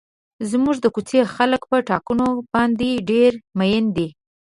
[0.49, 4.07] زموږ د کوڅې خلک په ټاکنو باندې ډېر مین دي.